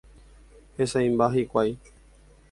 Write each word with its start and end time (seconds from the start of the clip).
Hesãimba 0.79 1.27
hikuái. 1.35 1.77